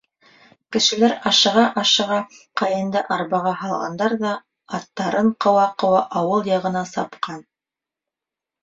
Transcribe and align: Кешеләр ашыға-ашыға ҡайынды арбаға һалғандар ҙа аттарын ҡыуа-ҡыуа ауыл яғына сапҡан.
Кешеләр 0.75 1.11
ашыға-ашыға 1.31 2.17
ҡайынды 2.61 3.03
арбаға 3.17 3.53
һалғандар 3.61 4.17
ҙа 4.25 4.33
аттарын 4.79 5.33
ҡыуа-ҡыуа 5.47 6.05
ауыл 6.25 6.55
яғына 6.57 6.87
сапҡан. 6.97 7.43